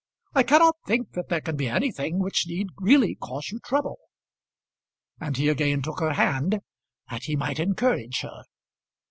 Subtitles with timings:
[0.33, 3.99] I cannot think that there can be anything which need really cause you trouble."
[5.19, 6.61] And he again took her hand,
[7.11, 8.45] that he might encourage her.